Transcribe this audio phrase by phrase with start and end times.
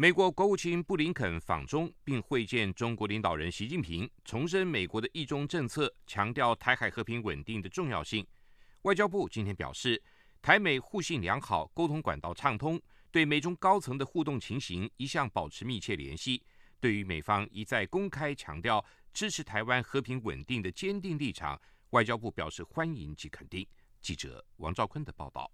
[0.00, 8.26] 美国国务卿布林肯访中，并会见中国领导人习近平，重申美国的一中政策，强调台海和平稳定的重要性。
[8.84, 10.02] 外交部今天表示，
[10.40, 16.42] 台美互信良好，沟通管道畅通，对美中高层的互动情形一向保持密切联系。
[16.80, 18.82] 对于美方一再公开强调
[19.12, 21.60] 支持台湾和平稳定的坚定立场，
[21.90, 23.68] 外交部表示欢迎及肯定。
[24.00, 25.52] 记者王兆坤的报道。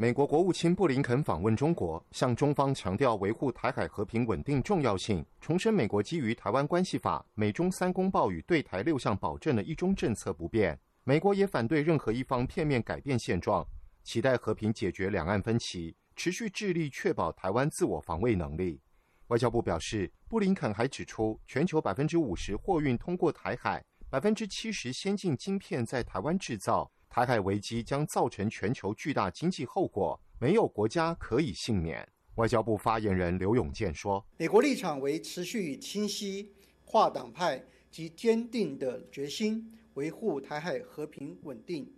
[0.00, 10.80] 美国国务卿布林肯访问中国，向中方强调维护台海和平稳定重要性，重申美国基于《台湾关系法》、美中三公报与对台六项保证的一中政策不变。
[11.04, 13.62] 美国也反对任何一方片面改变现状，
[14.02, 18.80] 期待和平解决两岸分歧，持续致力确保台湾自我防卫能力。
[19.26, 26.90] 外交部表示，布林肯还指出，全球百分之五十货运通过台海，百分之七十先进晶片在台湾制造。
[27.10, 32.08] 台海危机将造成全球巨大经济后果，没有国家可以幸免。
[32.36, 36.52] 外交部发言人刘永健说：“美国立场为持续与清晰、
[36.84, 41.92] 跨党派及坚定的决心，维护台海和平稳定。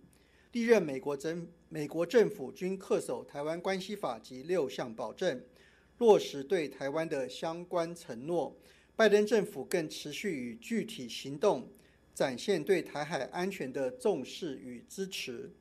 [0.51, 5.39] 历任美国政美国政府均恪守《台湾关系法》及六项保证，
[5.99, 8.57] 落实对台湾的相关承诺。
[8.95, 11.71] 拜登政府更持续以具体行动。”
[12.13, 15.51] 展现对台海安全的重视与支持。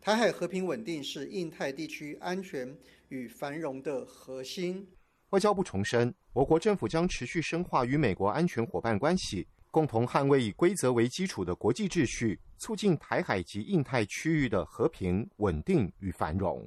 [0.00, 2.76] 台海和平稳定是印太地区安全
[3.08, 4.86] 与繁荣的核心。
[5.30, 16.64] 外交部重申，我国政府将持续深化与美国安全伙伴关系，共同捍卫以规则为基础的国际秩序，促进台海及印太区域的和平稳定与繁荣。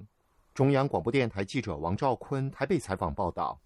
[0.54, 3.58] 中央广播电台记者王兆坤台北采访报道。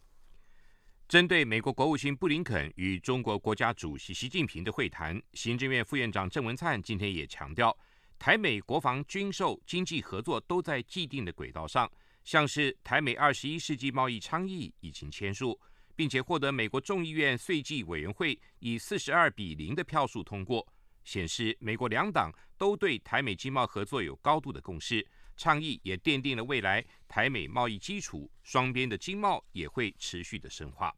[1.14, 7.78] 针对美国国务卿布林肯与中国国家主席习近平的会谈，行政院副院长郑文灿今天也强调，
[8.18, 11.88] 台美国防军售、经济合作都在既定的轨道上，
[12.24, 15.62] 像是台美二十一世纪贸易倡议已经签署，
[15.96, 20.68] 并且获得美国众议院税计委员会以四十二比零的票数通过，
[21.04, 25.08] 显示美国两党都对台美经贸合作有高度的共识。
[25.38, 30.92] 倡议也奠定了未来台美贸易基础，双边的经贸也会持续的深化。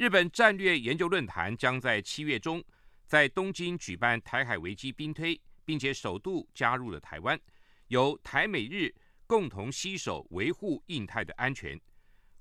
[0.00, 2.64] 日本战略研究论坛将在七月中
[3.04, 7.38] 在东京举办台海危机兵推，并且首度加入了台湾，
[7.88, 8.90] 由台美日
[9.26, 11.78] 共同携手维护印太的安全。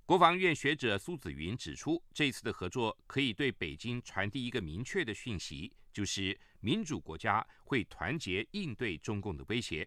[0.06, 9.86] 国防院学者苏子云指出，这次的合作可以对北京传递一个明确的讯息，就是民主国家会团结应对中共的威胁。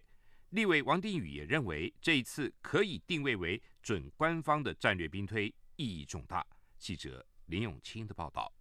[0.51, 6.45] 立委王定宇也认为，这一次可以定位为准官方的战略兵推，意义重大。
[6.77, 8.51] 记者林永清的报道。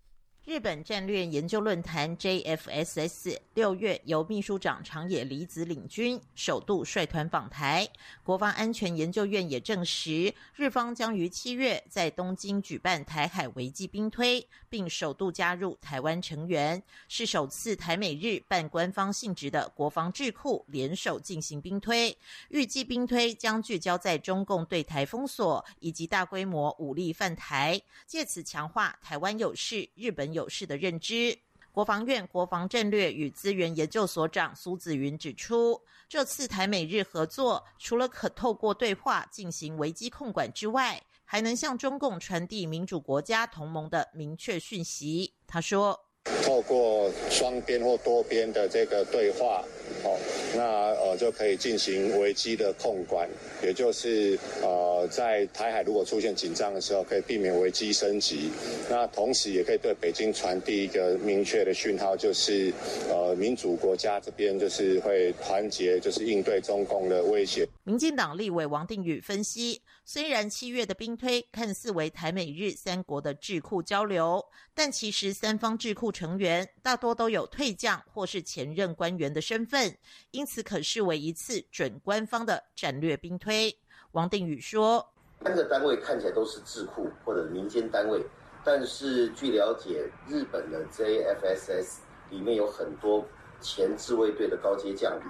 [0.44, 7.88] 日本战略研究论坛 JFSS 六月由秘书长长野离子领军，首度率团访台。
[8.24, 22.18] 国防安全研究院也证实，日方将于七月在东京举办台海危机兵推，并首度加入台湾成员，是首次台美日半官方性质的国防智库联手进行兵推。
[22.48, 30.31] 预计兵推将聚焦在中共对台封锁以及大规模武力犯台，借此强化台湾有事、日本。
[30.32, 31.38] 有事的认知。
[31.70, 45.32] 国防院国防战略与资源研究所长苏子云指出，这次台美日合作，除了可透过对话进行危机控管之外，还能向中共传递民主国家同盟的明确讯息。
[45.46, 45.98] 他说。
[46.44, 49.64] 透过双边或多边的这个对话，
[50.04, 50.16] 哦，
[50.54, 50.62] 那
[50.94, 53.28] 呃就可以进行危机的控管，
[53.62, 58.50] 也就是呃在台海如果出现紧张的时候，可以避免危机升级。
[58.90, 62.72] 那同时也可以对北京传递一个明确的讯号，就是
[63.08, 67.66] 呃民主国家这边就是会团结，就是应对中共的威胁。
[67.84, 74.44] 民进党立委王定宇分析，虽然七月的兵推看似为台美日三国的智库交流，
[74.74, 79.96] 但其实三方智库成员大多都有退将或是前任官员的身份，
[80.30, 83.72] 因因此可视为一次准官方的战略兵推。
[84.10, 85.08] 王定宇说
[85.44, 88.20] ：“三个单位看起来都是智库或者民间单位，
[88.64, 91.98] 但是据了解，日本的 JFSS
[92.28, 93.24] 里面有很多
[93.60, 95.26] 前自卫队的高阶将领。”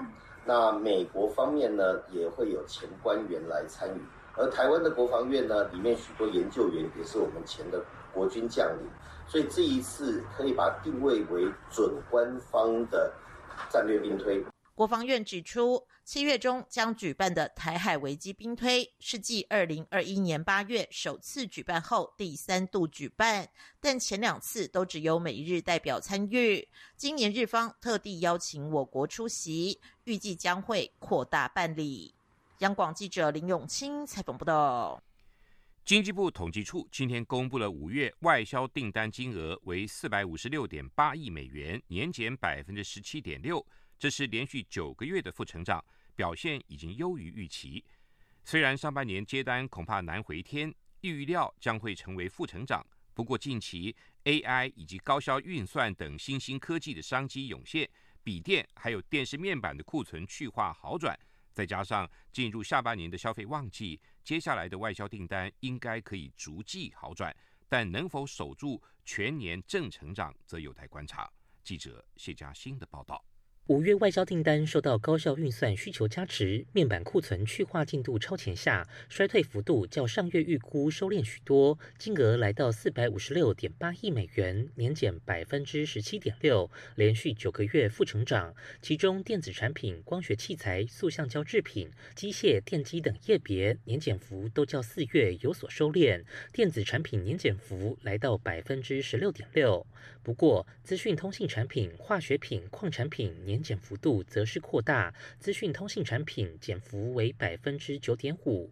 [0.47, 4.01] 那美国方面呢，也会有前官员来参与，
[4.35, 7.85] 而台湾的国防院呢，里面许多研究员也是我们前的
[8.15, 8.89] 国军将领，
[9.29, 13.13] 所以这一次可以把定位为准官方的
[13.69, 14.43] 战略兵推。
[14.83, 23.49] 国防院指出，七月中将举办的台海危机兵推是继二零二一年八月首次举办后第三度举办，
[23.81, 26.67] 但前两次都只有美日代表参与。
[26.97, 32.13] 今年日方特地邀请我国出席，预计将会扩大办理。
[32.59, 35.01] 央广记者林永清采访报道。
[35.85, 43.65] 经济部统计处今天公布了五月外销订单金额为四百五十六点八亿美元，年减百分之十七点六。
[44.03, 45.81] 这是连续九个月的负成长，
[46.17, 47.85] 表现已经优于预期。
[48.43, 52.85] 虽然上半年接单恐怕难回天，预料将会成为负成长。
[53.15, 53.95] 不过近期
[54.25, 57.89] AI 以及高效运算等新兴科技的商机涌现，
[58.25, 61.17] 笔电还有电视面板的库存去化好转，
[61.53, 67.33] 再加上进入下半年的消费旺季，接下来的外销订单应该可以逐季好转。
[67.69, 71.33] 但能否守住全年正成长，则有待观察。
[71.63, 73.25] 记者谢佳欣的报道。
[73.69, 88.53] 五月外销订单受到高效运算需求加持，面板库存去化进度超前下，衰退幅度较上月预估收敛许多，金额来到四百五十六点八亿美元，年减百分之十七点六，连续九个月负成长。
[88.81, 99.87] 其中电子产品、光学器材、塑橡胶制品、机械、电机等业别年减幅都较四月有所收敛，电子产品年减幅来到百分之十六点六。
[100.23, 108.71] 不过，资讯通信产品、化学品、矿产品年减幅度则是扩大，资讯通信产品减幅为百分之九点五。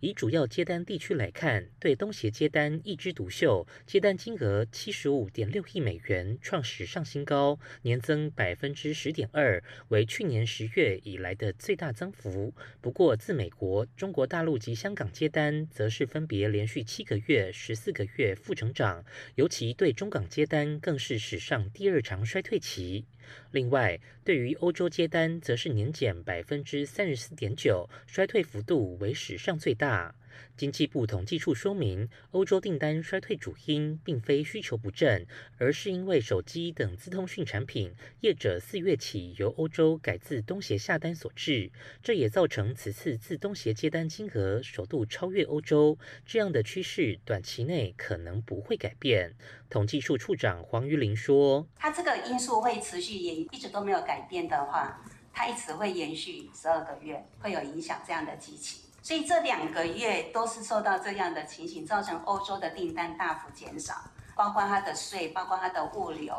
[0.00, 12.52] 以主要接单地区来看，对东协接单一枝独秀，接单金额七十五点六亿美元，创史上新高，年增百分之十点二，为去年十月以来的最大增幅。
[12.80, 19.04] 不过，自美国、中国大陆及香港接单，则是分别连续七个月、十四个月负成长，
[19.36, 23.06] 尤其对中港接单更是史上第二长衰退期。
[23.50, 30.14] 另外，对于欧洲接单，则是年减百分之三十四点九，衰退幅度为史上最大。
[30.56, 35.26] 经济部统计处说明，欧洲订单衰退主因并非需求不振，
[35.58, 41.70] 而是因为手机等资通讯产品业者四月起由欧洲改自东协下单所致。
[42.02, 49.34] 这也造成此次自东协接单金额首度超越欧洲，这样的趋势短期内可能不会改变。
[49.70, 63.94] 统计处处长黄玉玲说：“它这个因素会持续也一直都没有改变的话，它一直会延续十二个月，会有影响这样的机器。”所以这两个月都是受到这样的情形，造成欧洲的订单大幅减少，
[64.34, 66.34] 包括它的税，包括它的物流，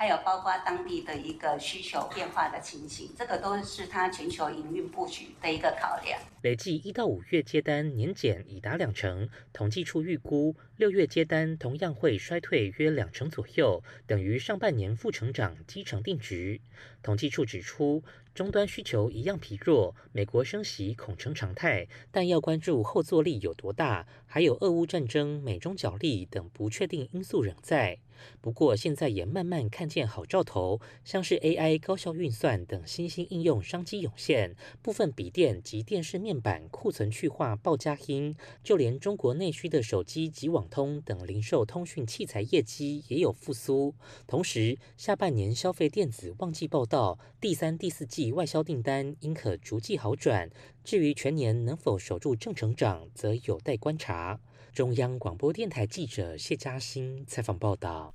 [0.00, 6.18] 还有包括当地的一个需求变化的情形，这个都是它全球营运布局的一个考量。
[6.40, 16.62] 累计一到五月接单年减已达两成，统计处预估六月接单同样会衰退约两成左右，等于上半年负成长基成定局。
[17.02, 18.02] 统计处指出。
[18.32, 27.98] 终端需求一样疲弱，美国升息恐成常态，但要关注后坐力有多大，还有俄乌战争、美中角力等不确定因素仍在。
[28.40, 43.94] 不过，现在也慢慢看见好兆头，像是 AI 高效运算等新兴应用商机涌现，部分笔电及电视面板库存去化报加薪，就连中国内需的手机及网通等零售通讯器材业绩也有复苏。
[44.26, 50.50] 同时，下半年消费电子旺季报道，第三、第四季外销订单应可逐季好转。
[50.82, 54.40] 至于全年能否守住正成长，则有待观察。
[54.72, 58.14] 中央广播电台记者谢嘉欣采访报道：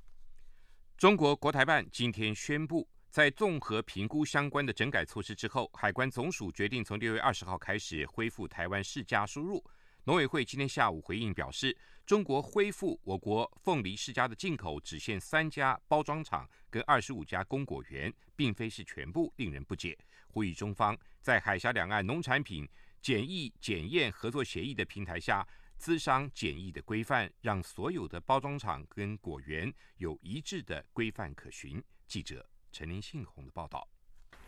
[0.96, 9.62] 中国国台办今天宣布，在综合评估相关的整改措施之后，海关总署决定从六月二十号开始恢复台湾世家输入。
[10.04, 19.96] 农委会今天下午回应表示，中国恢复我国凤梨世家的进口只限三家包装厂跟二十五家供果园，并非是全部，令人不解。
[20.28, 22.66] 呼吁中方在海峡两岸农产品
[23.02, 25.46] 检疫检验合作协议的平台下。
[25.76, 31.82] 资商简易的规范，让所有的包装厂跟果园有一致的规范可循。
[32.06, 33.88] 记者陈林信宏的报道。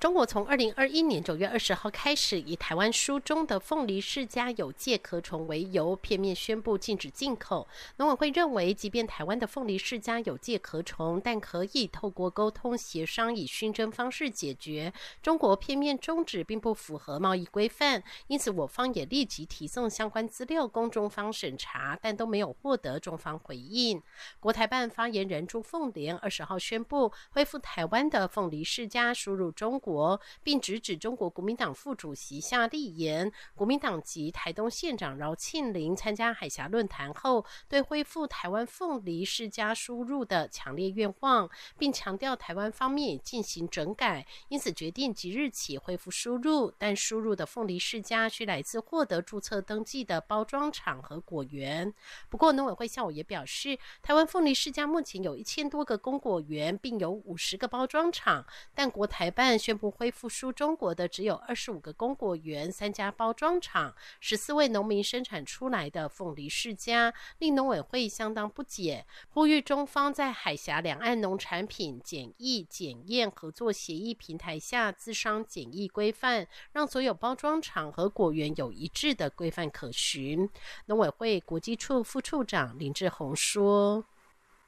[0.00, 7.66] 中国从二零二一年九月二十号开始，以台湾书中的凤梨世家有介壳虫为由，片面宣布禁止进口。
[7.96, 14.92] 农委会认为，即便台湾的凤梨世家有介壳虫，但可以透过沟通协商，以熏蒸方式解决。
[15.20, 24.00] 中国片面终止，并不符合贸易规范，因此我方也立即提送相关资料供中方审查，但都没有获得中方回应。
[24.38, 29.87] 国台办发言人朱凤莲二十号宣布，恢复台湾的凤梨世家输入中国。
[29.88, 51.94] 国，并直指中国国民党副主席夏立言、国民党籍台东县长饶庆林参加海峡论坛后，对恢复台湾凤梨世家输入的强烈愿望，并强调台湾方面进行整改，因此决定即日起恢复输入，但输入的凤梨世家需来自获得注册登记的包装厂和果园。
[52.28, 80.50] 不过，农委会下午也表示，台湾凤梨世家目前有一千多个供果园，并有五十个包装厂，但国台办宣不恢复输中国的只有二十五个供果园、三家包装厂、十四位农民生产出来的凤梨世家，令农委会相当不解，呼吁中方在海峡两岸农产品检疫检验合作协议平台下自商检疫规范，让所有包装厂和果园有一致的规范可循。
[80.86, 84.04] 农委会国际处副处长林志宏说。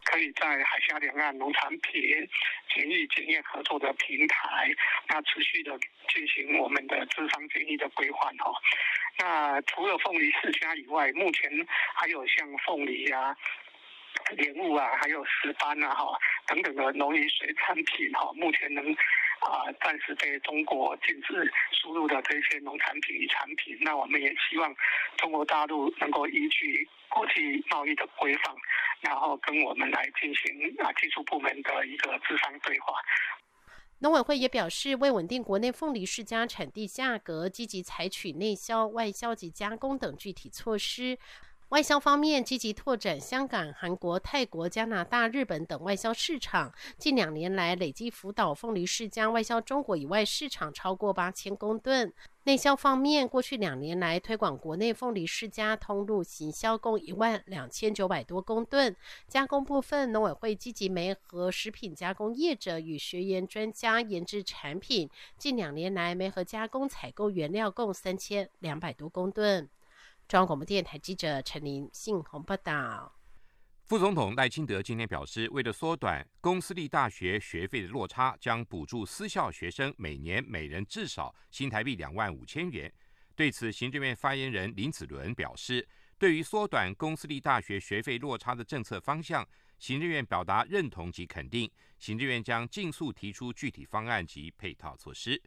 [0.04, 2.02] 可以在海峡两岸农产品
[2.74, 4.70] 检疫检验合作的平台，
[5.08, 5.78] 那持续的
[6.08, 8.52] 进行我们的智商检疫的规划哈。
[9.18, 11.50] 那除了凤梨世家以外，目前
[11.94, 13.36] 还有像凤梨啊、
[14.36, 18.96] 莲雾啊，还有石斑啊哈等等的农渔水产品哈，目前能。
[19.40, 24.74] 啊，暂时被中国禁止输入的这些农产品与产品，那我们也希望
[25.16, 28.54] 中国大陆能够依据国际贸易的规范，
[29.00, 32.94] 然后跟我们来进行啊技术部门的一个智商对话。
[34.02, 41.18] 农委会也表示，为稳定国内凤梨世家产地价格，积极采取内销、外销及加工等具体措施。
[41.70, 46.74] 外销方面，积极拓展香港、韩国、泰国、加拿大、日本等外销市场。
[46.98, 52.12] 近两年来，累计辅导凤梨世家外销中国以外市场超过八千公吨。
[52.42, 58.96] 内销方面，过去两年来推广国内凤梨世家通路行销共一万两千九百多公吨。
[59.28, 65.08] 加工部分，农委会积极媒合食品加工业者与学研专家研制产品。
[65.38, 69.70] 近两年来，媒合加工采购原料共三千两百多公吨。
[70.30, 73.12] 中央广播电台记者陈琳信鸿报道。
[73.82, 82.88] 副总统赖清德今天表示，为了缩短公私立大学学费的落差，将补助私校学生每年每人至少新台币两万五千元。
[83.34, 85.84] 对此，行政院发言人林子伦表示，
[86.16, 89.44] 对于缩短公私立大学学费落差的政策方向，
[89.80, 91.68] 行政院表达认同及肯定。
[91.98, 95.42] 行政院将尽速提出具体方案及配套措施。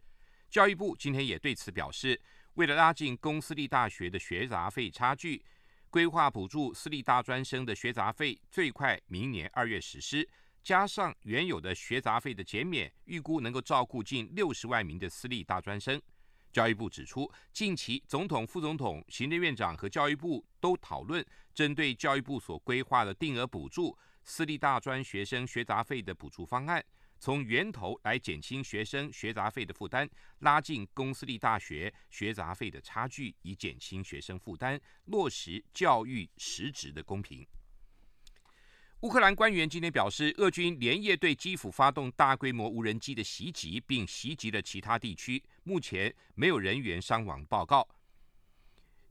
[0.50, 2.20] 教育部今天也对此表示。
[2.54, 5.44] 为了拉近公私立大学的学杂费差距，
[5.90, 10.28] 规划补助私立大专生的学杂费，最快明年二月实施。
[10.62, 16.00] 加上原有的学杂费的减免，预估能够照顾近六十万名的私立大专生。
[16.52, 26.82] 教育部指出，近期总统、副总统、行政院长和教育部都讨论针对教育部所规划的定额补助私立大专学生学杂费的补助方案。
[27.24, 30.06] 从源头来减轻学生学杂费的负担，
[30.40, 37.42] 拉近公私立大学学杂费的差距，以减轻学生负担，落实教育实质的公平。
[39.00, 47.88] 乌克兰官员今天表示，俄军连夜对基辅发动大规模无人机的袭击，并袭击了其他地区，目前没有人员伤亡报告。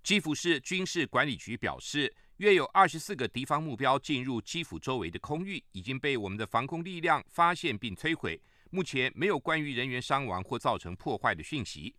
[0.04, 2.14] 基辅市军事管理局表示。
[2.44, 8.38] 约有二十四个敌方目标进入基辅周围的空域，已经被我们的防空力量发现并摧毁。
[8.70, 11.96] 目前没有关于人员伤亡或造成破坏的讯息。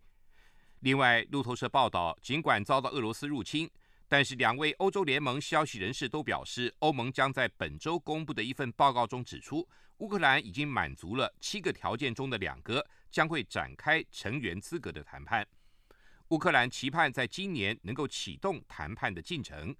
[0.81, 3.67] 另外，路透社报道，尽管遭到俄罗斯入侵，
[4.07, 15.43] 但是两位欧洲联盟消息人士都表示，欧盟将在本周公布的一份报告中指出，乌克兰已经满足了七个条件中的两个，将会展开成员资格的谈判。
[16.27, 19.75] 乌克兰期盼在今年能够启动谈判的进程。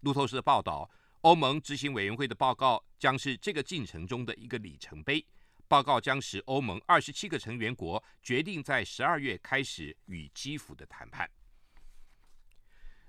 [0.00, 0.88] 路透社报道，
[1.22, 5.24] 欧盟执行委员会的报告将是这个进程中的一个里程碑。
[5.66, 11.28] 报告将使欧盟二十七个成员国决定在十二月开始与基辅的谈判。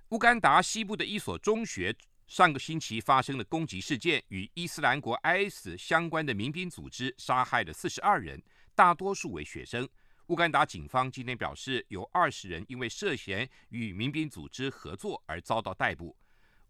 [0.09, 8.41] 乌干达西部的一所中学上个星期发生的攻击事件，与伊斯兰国 IS 相关的民兵组织杀害了四十二人，
[8.73, 9.87] 大多数为学生。
[10.27, 16.17] 乌干达警方今天表示，有二十人因为涉嫌与民兵组织合作而遭到逮捕。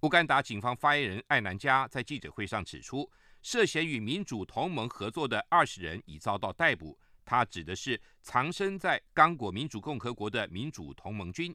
[0.01, 3.09] 乌干达警方发言人艾南加在记者会上指出，
[3.41, 6.97] 涉嫌与民主同盟合作的二十人已遭到逮捕。
[7.25, 11.53] 他指的是藏身在刚果民主共和国的民主同盟军。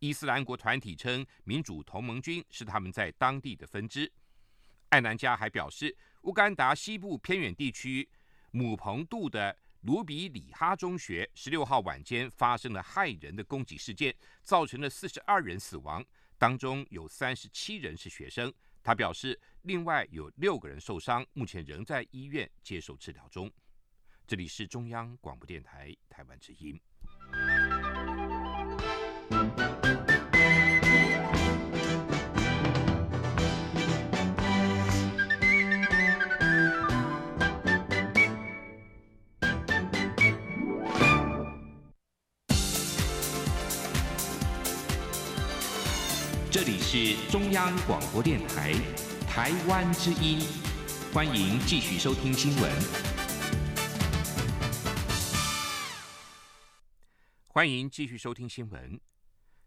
[0.00, 4.12] 伊斯兰国团体称，民主同盟军是他们在当地的分支。
[4.90, 8.06] 艾南加还表示，乌干达西部偏远地区
[8.50, 16.04] 姆彭杜的卢比里哈中学十六号晚间发生了骇人的攻击事件，造成了四十二人死亡。
[16.38, 18.52] 当中有三十七人是学生，
[18.82, 23.52] 他表示，另外有六个人受伤，目前仍在医院接受治疗中。
[24.24, 26.80] 这里是中央广播电台台湾之音。
[46.90, 48.72] 是中央广播电台
[49.28, 50.40] 台湾之音，
[51.12, 52.72] 欢迎继续收听新闻。
[57.48, 58.98] 欢迎继续收听新闻。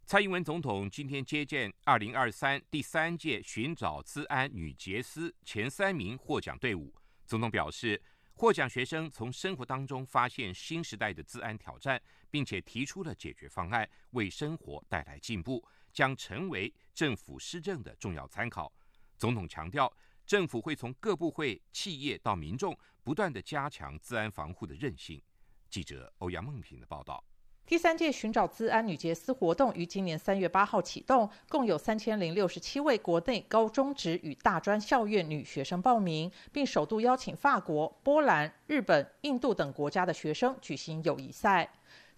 [0.07, 6.91] 蔡英文总统今天接见二零二三第三届寻找资安女杰斯前三名获奖队伍。
[7.27, 8.01] 总统表示，
[8.33, 12.01] 获奖学生从生活当中发现新时代的资安挑战，
[12.31, 15.63] 并且提出了解决方案，为生活带来进步。
[15.91, 18.71] 将成为政府施政的重要参考。
[19.17, 19.91] 总统强调，
[20.25, 25.21] 政府会从各部会、企业到民众，不断的加强治安防护的韧性。
[25.69, 27.23] 记者欧阳梦平的报道。
[27.63, 41.71] 第三届寻找治安女杰斯活动于今年三月八号启动，共有三千零六十七位国内高中职与大专校院女学生报名，并首度邀请法国、波兰、日本、印度等国家的学生举行友谊赛。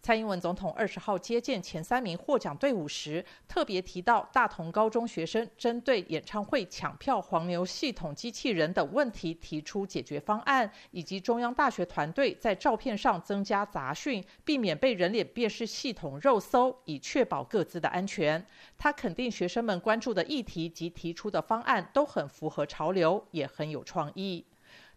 [0.04, 18.46] 蔡英文总统二十号接见前三名获奖队伍时，特别提到大同高中学生针对演唱会抢票黄牛系统机器人等问题提出解决方案，以及中央大学团队在照片上增加杂讯，避免被人脸辨识系统肉搜，以确保各自的安全。
[18.78, 24.46] 他肯定学生们关注的议题及提出的方案都很符合潮流，也很有创意。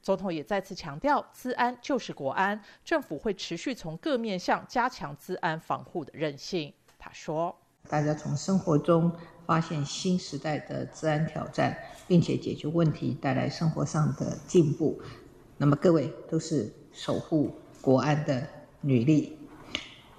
[0.06, 6.72] 总统也再次强调，资安就是国安，政府会持续从各面向加强资安防护的韧性。
[6.96, 7.52] 他说
[7.90, 9.10] ：“大家从生活中
[9.46, 15.02] 发现新时代的治安挑战，并且解决问题，带来生活上的进步。
[15.56, 18.46] 那么各位都是守护国安的
[18.82, 19.36] 女力。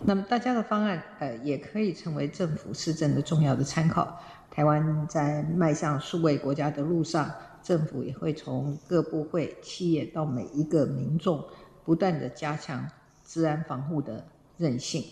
[0.01, 4.21] 那么大家的方案，呃，也可以成为政府施政的重要的参考。
[4.51, 7.33] 台湾在迈向数位国家的路上。”
[7.67, 11.43] 政府也会从各部会、企业到每一个民众，
[11.83, 12.89] 不断的加强
[13.25, 15.03] 治安防护的韧性。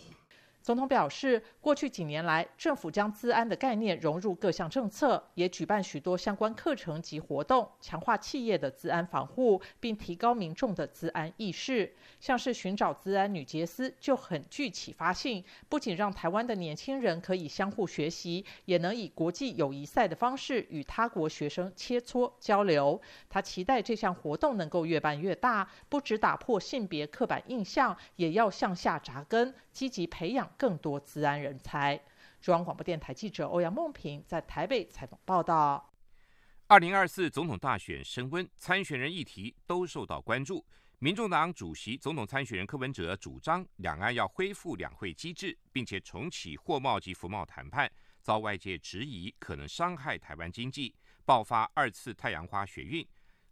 [0.65, 11.93] 总统表示，过去几年来，政府将资安的概念融入各项政策，也举办许多相关课程及活动，强化企业的自安防护，并提高民众的资安意识。
[12.19, 22.99] 像是寻找资安女杰斯就很具启发性，不仅让台湾的年轻人可以相互学习，也能以国际友谊赛的方式与他国学生切磋交流。
[23.29, 30.49] 他期待这项活动能够越办越大，不只打破性别刻板印象，也要向下扎根，积极培养。
[30.57, 32.01] 更多治安人才。
[32.41, 35.91] 中央广播电台记者欧阳梦平在台北采访报道。
[36.67, 40.65] 二零二四总统大选升温，参选人议题都受到关注。
[40.99, 53.05] 民众党主席、总统参选人柯文哲主张两岸要恢复两会机制，并且重启货贸及服贸谈判，遭外界质疑可能伤害台湾经济，爆发二次太阳花学运。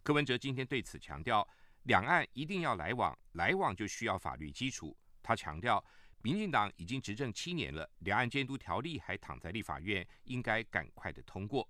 [0.03, 1.45] 柯文哲今天对此强调，
[1.83, 4.95] 两岸一定要来往，来往就需要法律基础。
[5.21, 5.83] 他强调。
[6.23, 11.69] 民进党已经执政七年了，两岸监督条例还躺在立法院，应该赶快的通过。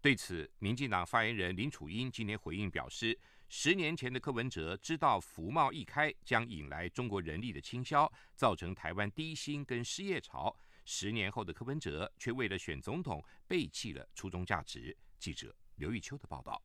[0.00, 10.56] 对此，民进党发言人林楚英今天回应表示，十年前的柯文哲知道服贸一开将引来中国人力的倾销，造成台湾低薪跟失业潮。
[10.84, 14.96] 十年后的柯文哲却为了选总统背弃了初衷价值。
[15.18, 16.62] 记者刘玉秋的报道。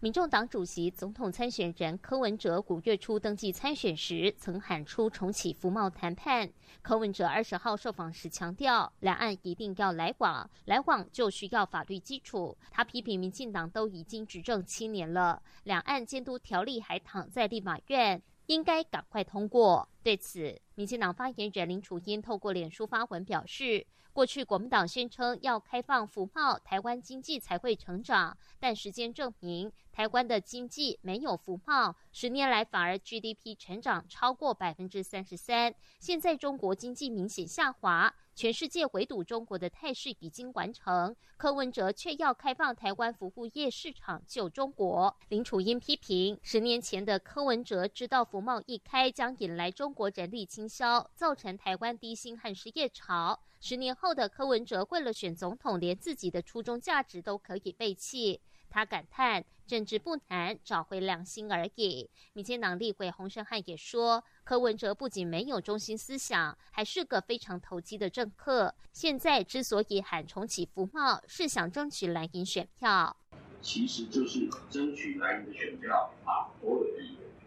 [0.00, 6.48] 民众党主席、总统参选人柯文哲五月初登记参选时，曾喊出重启服贸谈判。
[6.82, 12.56] 柯文哲二十号受访时强调，两岸一定要来往，来往就需要法律基础。
[12.70, 19.88] 他批评民进党都已经执政七年了，两岸监督条例还躺在立法院，应该赶快通过。
[20.02, 23.86] 对此，民进党发言人林楚英透过脸书发文表示。
[24.10, 28.36] 过去国民党宣称要开放福贸，台湾经济才会成长。
[28.58, 35.72] 但时间证明，台湾的经济没有福贸，十年来反而 GDP 成长超过百分之三十三。
[36.00, 38.12] 现在中国经济明显下滑。
[38.38, 45.12] 全世界围堵中国的态势已经完成，柯文哲却要开放台湾服务业市场救中国。
[45.28, 53.40] 林楚英批评，十年前的柯文哲知道服贸一开将引来中国人力倾销，造成台湾低薪和失业潮。
[53.58, 58.40] 十年后的柯文哲为了选总统，连自己的初衷价值都可以背弃。
[58.70, 68.74] 他感叹：“政治不难，找回良心而已。”民进党立委洪胜汉也说：“柯文哲不仅没有中心思想，还是个非常投机的政客。
[68.92, 73.16] 现在之所以喊重启福茂，是想争取蓝营选票，
[73.60, 76.50] 其实就是争取蓝营的选票啊！
[76.60, 76.90] 所有的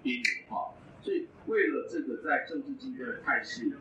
[0.01, 1.27] 边缘化，所以。
[1.47, 3.75] 为了这个在政治竞争的态势，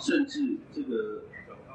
[0.00, 1.22] 甚至这个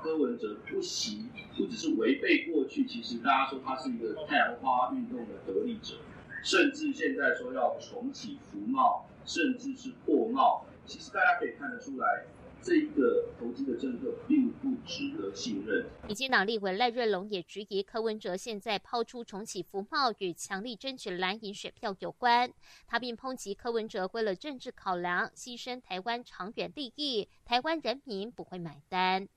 [0.04, 5.96] 柯文哲不惜，不只是违背过去，其实大家说他是一个太阳花运动的得力者，
[6.44, 12.26] 甚至现在说要重启服贸，甚至是破贸，其实大家可以看得出来。
[12.62, 15.86] 这一个投机的政策并不值得信任。
[16.08, 22.54] 民进党立委赖瑞龙也质疑柯文哲现在抛出重启服贸与强力争取蓝营选票有关，
[22.88, 29.28] 他并抨击柯文哲为了政治考量牺牲台湾长远利益，台湾人民不会买单。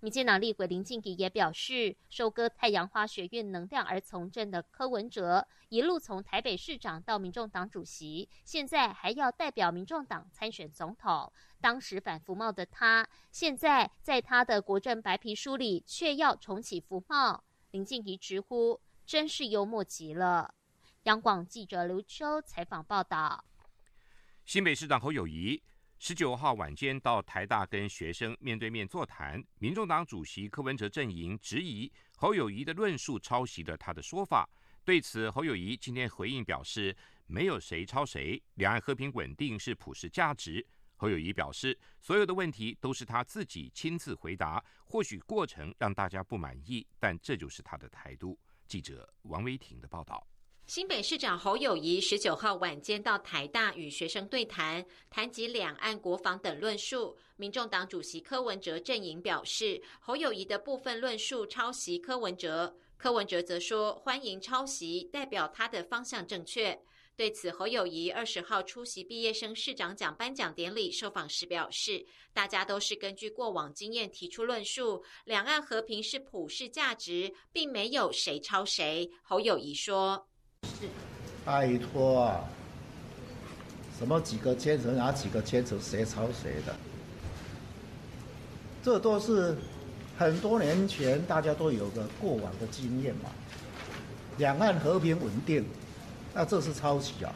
[0.00, 11.32] 民进党立委林静怡也表示，收割太阳花学运能量而从政的柯文哲，一路从台北市长到民众党主席，现在还要代表民众党参选总统。
[11.60, 17.44] 当时反服贸的他，现在在他的国政白皮书里却要重启服贸。
[17.70, 20.54] 林静怡直呼，真是幽默极了。
[21.04, 23.44] 央广记者刘秋采访报道。
[24.44, 25.62] 新北市长侯友谊
[26.02, 34.48] 十九号晚间到台大跟学生面对面座谈，民众党主席柯文哲阵营质疑侯友谊的论述抄袭了他的说法。
[34.82, 40.66] 对此，侯友谊今天回应表示，没有谁抄谁，两岸和平稳定是普世价值。
[40.96, 48.38] 侯友谊表示，所有的问题都是他自己亲自回答，或许过程让大家不满意，但这就是他的态度。
[48.66, 50.26] 记者王威婷的报道。
[50.70, 57.18] 新北市长侯友谊十九号晚间到台大与学生对谈，谈及两岸国防等论述。
[57.34, 66.80] 民众党主席柯文哲阵营表示，侯友谊的部分论述抄袭柯文哲，柯文哲则说欢迎抄袭，代表他的方向正确。
[67.16, 79.10] 对此，侯友谊二十号出席毕业生市长奖颁奖典礼，受访时表示，大家都是根据过往经验提出论述，两岸和平是普世价值，并没有谁抄谁。
[79.24, 80.28] 侯友谊说
[81.44, 82.32] ：“拜托，
[83.98, 86.74] 什么几个阶层，哪几个阶层谁抄谁的？
[88.82, 89.56] 这都是
[90.16, 93.30] 很多年前大家都有个过往的经验嘛，
[94.38, 95.64] 两岸和平稳定。”
[96.32, 97.34] 那这是抄袭啊！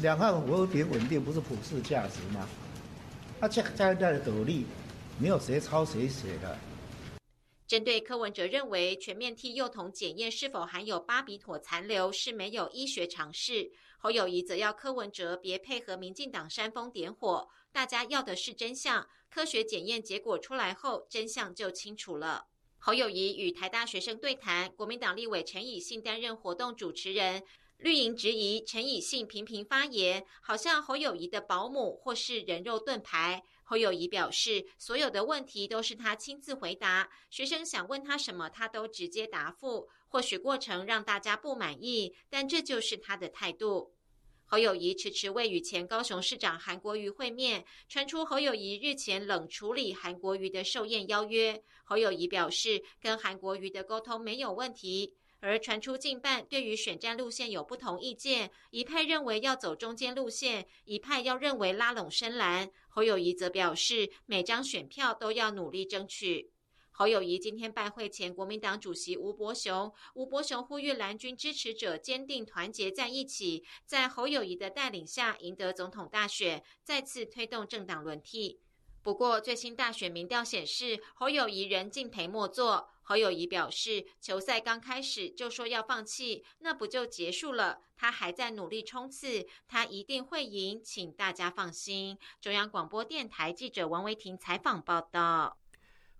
[0.00, 2.48] 两岸和平稳定不是普世价值吗？
[3.38, 4.66] 那这在在的斗笠，
[5.18, 6.58] 没有谁抄谁写的。
[7.72, 19.08] 针对柯文哲认为全面替幼童检验是否含有巴比妥残留是没有医学常识，侯友谊则要柯文哲别配合民进党煽风点火，大家要的是真相。
[19.30, 22.44] 科学检验结果出来后，真相就清楚了。
[22.76, 27.42] 侯友谊与台大学生对谈，国民党立委陈以信担任活动主持人。
[27.78, 33.42] 绿营质疑陈以信频频发言，好像侯友谊的保姆或是人肉盾牌。
[33.72, 39.88] 侯友谊表示，所有的问题都是他亲自回答，学生想问他什么，他都直接答复。
[40.08, 43.94] 或许过程让大家不满意，但这就是他的态度。
[44.44, 51.64] 侯友谊迟迟未与前高雄市长韩国瑜会面，传出侯友谊日前冷处理韩国瑜的寿宴邀约。
[51.82, 55.14] 侯友谊表示，跟韩国瑜的沟通没有问题。
[55.44, 62.70] 而传出近半对于选战路线有不同意见，一派认为要走中间路线，一派要认为拉拢深蓝。
[62.88, 66.52] 侯友谊则表示，每张选票都要努力争取。
[66.92, 78.60] 侯友谊今天拜会前国民党主席吴伯雄，吴伯雄呼吁蓝军支持者坚定团结在一起，在侯友谊的带领下赢得总统大选，再次推动政党轮替。
[79.02, 82.91] 不过，最新大选民调显示，侯友谊仍敬陪末座。
[83.02, 87.80] 侯友谊表示，球赛刚开始就说要放弃，那不就结束了？
[87.96, 92.16] 他还在努力冲刺，他一定会赢，请大家放心。
[92.40, 95.58] 中央广播电台记者王维婷采访报道。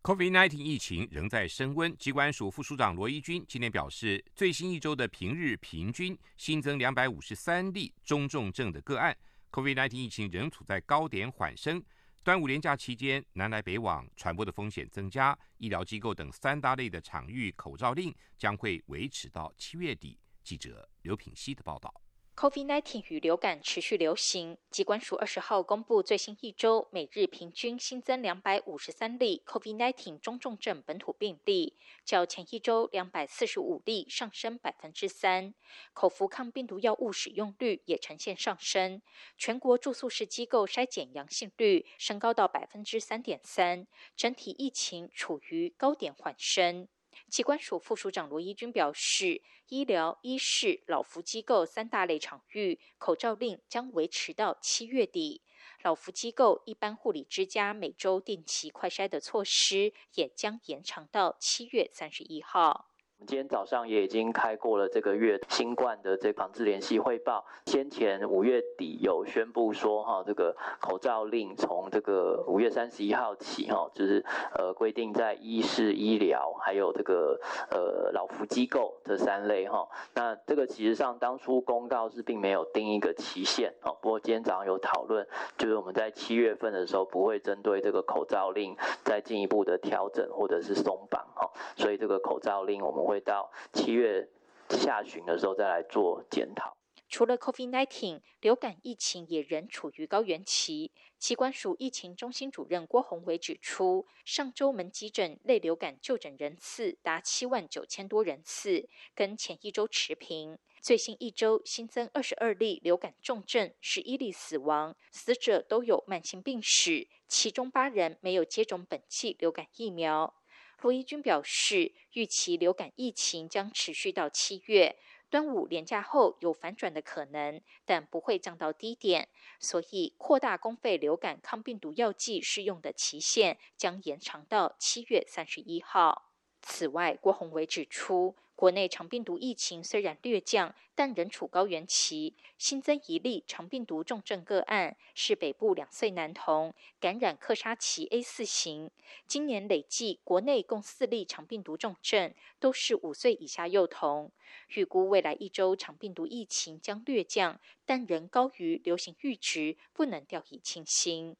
[0.02, 9.16] COVID-19 疫情仍在升温，机关署副署长罗一军今天表示，最新一周的平日平均新增两百五十三例中重症的个案
[9.52, 11.80] ，COVID-19 疫情仍处在高点缓升。
[12.24, 20.16] 端午连假期间，南来北往传播的风险增加，医疗机构等三大类的场域口罩令将会维持到七月底。
[20.44, 22.01] 记者刘品希的报道。
[22.34, 35.54] COVID-19 与流感持续流行，疾管署二十号公布最新一周每日平均新增两百五十三例 COVID-19 中重症本土病例，较前一周两百四十五例上升百分之三。
[35.92, 39.02] 口服抗病毒药物使用率也呈现上升，
[39.36, 46.88] 全国住宿式机构筛检阳性率升高到百分之三点三，整体疫情处于高点缓升。
[47.28, 55.42] 其官署副署长罗一军表示，医疗、医事、老福机构三大类场域口罩令将维持到七月底。
[55.82, 62.91] 老福机构一般护理之家每周定期快筛的措施也将延长到七月三十一号。
[63.26, 67.44] 今天早上也已经开过了这个月新冠的这防治联系汇报。
[67.66, 77.38] 先前五月底有宣布说，哈，这个口罩令从这个五月三十一号起，哈，就是呃规定在医事医疗还有这个
[77.70, 79.88] 呃老福机构这三类，哈。
[80.14, 83.96] 那这个其实上当初公告是并没有定一个期限，哦。
[84.02, 85.24] 不过今天早上有讨论，
[85.56, 91.48] 就是我们在七月份的时候不会针对这个口罩令再进一步的调整或者是松绑，哈。
[91.76, 93.11] 所以这个口罩令我们会。
[93.12, 94.26] 会到七月
[94.70, 96.76] 下旬的时候再来做检讨。
[97.08, 100.92] 除了 COVID-19，流感疫情也仍处于高原期。
[101.18, 110.58] 器官署疫情中心主任郭宏伟指出，上周门急诊类流感就诊人次达七万九千多人次，跟前一周持平。
[110.80, 120.34] 最新一周新增二十二例流感重症，十一例死亡，死者都有慢性病史，其中八人没有接种本季流感疫苗。
[120.82, 124.96] 罗伊军表示，预期流感疫情将持续到七月，
[125.30, 129.28] 端午连假后有反转的可能，但不会降到低点，
[129.60, 136.32] 所以扩大公费流感抗病毒药剂适用的期限将延长到七月三十一号。
[136.60, 138.36] 此外，郭宏伟指出。
[138.62, 142.36] 国内长病毒疫情虽然略降，但仍处高原期。
[142.56, 148.88] 新增一例长病毒重症个案，是北部两岁男童感染克沙奇 A 四型。
[149.26, 154.30] 今年累计国内共四例长病毒重症，都是五岁以下幼童。
[154.76, 161.36] 预估未来一周长病毒疫情将略降，但仍高于流行阈值，不能掉以轻心。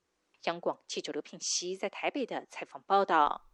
[0.47, 3.52] 央广记者刘品熙在台北的采访报道。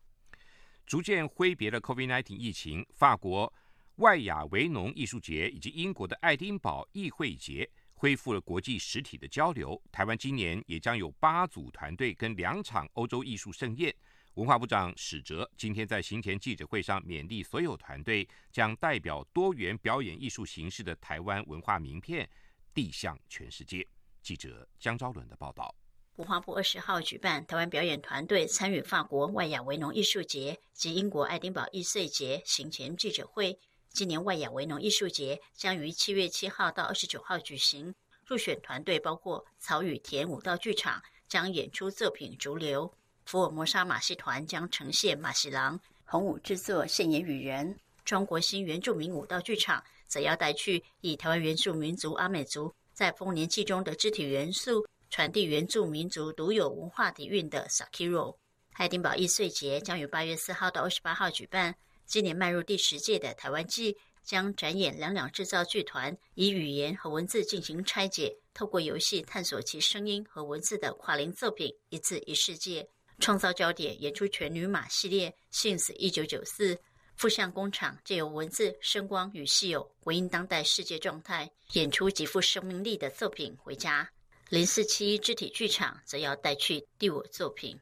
[0.88, 3.52] 逐渐挥别了 COVID-19 疫情，法国
[3.96, 9.78] 外亚维农艺术节以及英国的爱丁堡艺会节恢复了国际实体的交流。
[9.92, 13.94] 台湾今年也将有八组团队跟两场欧洲艺术盛宴。
[14.36, 22.26] 文化部长史哲今天在行前记者会上勉励所有团队，将代表多元表演艺术形式的台湾文化名片
[22.72, 23.86] 递向全世界。
[24.22, 25.74] 记者江昭伦的报道。
[26.18, 33.56] 文化部二十号举办台湾表演团队参与法国外亚维农艺术节及英国爱丁堡艺穗节行前记者会。
[33.90, 37.94] 今年外亚维农艺术节将于七月七号到二十九号举行。
[38.26, 42.88] 入选团队包括曹雨田舞蹈剧场将演出作品《逐流》，
[43.24, 54.84] 福尔摩沙马戏团将呈现《马戏郎》，红舞制作现眼与人，中国新原住民舞蹈剧场则要带去以台湾原住民族阿美族在丰年祭中的肢体元素。
[55.10, 58.36] 传递原住民族独有文化底蕴的 Sakiro，
[58.72, 61.74] 爱丁堡艺穗节将于八月四号到二十八号举办。
[62.04, 72.82] 今年迈入第十届的台湾季，将展演两两制造剧团以语言和文字进行拆解，透过游戏探索其声音和文字的跨龄作品《一字一世界》，
[73.18, 76.74] 创造焦点演出全女马系列《幸死一九九四》。
[77.16, 84.08] 复像工厂借由文字、声光与戏友回应当代世界状态，演出极富生命力的作品回家。
[84.50, 87.78] 零四七肢体剧场则要带去第五作品。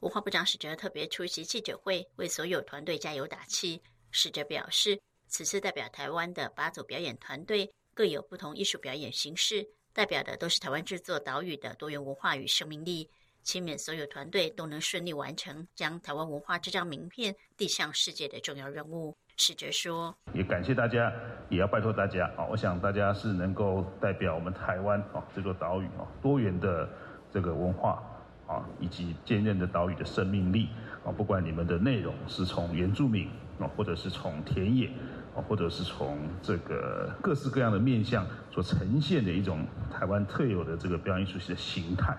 [0.00, 3.80] 文化部长史哲特别出席记者会，为所有团队加油打气。
[4.10, 13.08] 史哲表示，此次代表台湾的八组表演团队各有不同艺术表演形式，代表的都是台湾制作岛屿的多元文化与生命力。
[13.42, 19.16] 期勉所有团队都能顺利完成将台湾文化这张名片递向世界的重要任务。
[19.38, 21.12] 史哲说：“也感谢大家，
[21.48, 22.44] 也要拜托大家啊！
[22.50, 26.88] 我想大家是能够代表我们台湾啊这座岛屿啊多元的
[27.30, 28.02] 这个文化
[28.46, 30.68] 啊，以及坚韧的岛屿的生命力
[31.04, 31.10] 啊。
[31.10, 34.86] 不管你们的内容是从原住民啊，或者是从田野
[35.34, 42.12] 啊，或者是从这个各式各样的面向所呈现的一种台湾特有的这个表演艺术的形态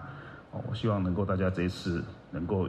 [0.52, 2.68] 啊，我希望能够大家这一次能够，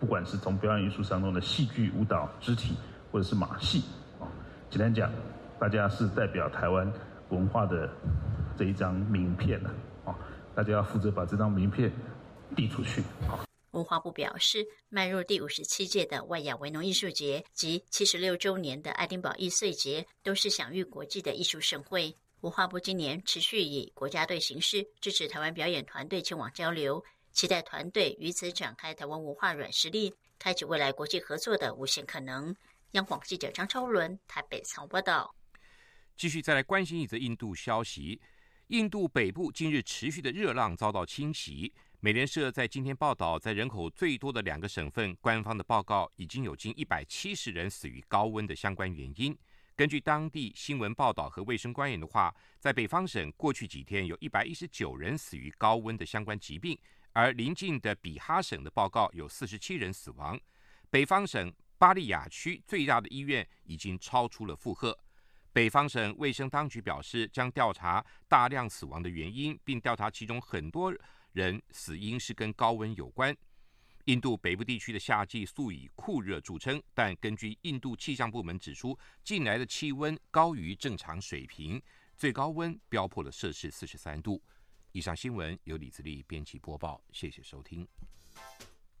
[0.00, 2.74] 不管是从表演艺术当中的戏剧、舞蹈、肢体。”
[3.14, 3.84] 或者是马戏，
[4.18, 4.26] 啊，
[4.68, 5.08] 简单讲，
[5.60, 6.92] 大家是代表台湾
[7.28, 7.88] 文化的
[8.58, 9.70] 这一张名片呢，
[10.04, 10.18] 啊，
[10.52, 11.92] 大家要负责把这张名片
[12.56, 13.04] 递出去。
[13.70, 22.12] 文化部表示，迈入第五十七届的外亚维农艺术节及七十六周年的爱丁堡艺穗节，都是享誉国际的艺术盛会。
[22.40, 32.52] 文化部今年持续以国家队形式支持台湾表演团队前往交流，期待团队于此展开台湾文化软实力，开启未来国际合作的无限可能。
[32.94, 35.34] 央广记者张超伦台北采报道。
[36.16, 38.20] 继续再来关心一则印度消息：
[38.68, 41.72] 印度北部近日持续的热浪遭到侵袭。
[41.98, 49.36] 美联社在今天报道，在人口最多的两个省份，官方的报告已经有近一百七十人死于高温的相关原因。
[49.74, 56.78] 根据当地新闻报道和卫生官员的话，在北方省过去几天有一百一十九人死于高温的相关疾病，
[57.12, 60.38] 而邻近的比哈省的报告有四十七人死亡。
[60.90, 64.98] 北方省巴利亚区最大的医院已经超出了负荷。
[65.52, 70.92] 北方省卫生当局表示，将调查大量死亡的原因，并调查其中很多
[71.32, 73.36] 人死因是跟高温有关。
[74.06, 81.80] 印度北部地区的夏季素以酷热著称，但根据印度气象部门指出，近来的气温高于正常水平，
[82.16, 84.42] 最高温飙破了摄氏四十三度。
[84.92, 87.86] 以上新闻由李自力编辑播报，谢谢收听。